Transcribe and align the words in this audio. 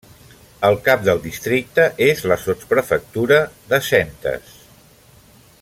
El 0.69 0.77
cap 0.87 1.03
del 1.07 1.21
districte 1.25 1.85
és 2.07 2.25
la 2.33 2.39
sotsprefectura 2.47 3.41
de 3.75 3.83
Saintes. 3.93 4.61